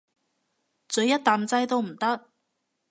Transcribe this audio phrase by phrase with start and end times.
[0.87, 2.27] 咀一啖仔都唔得？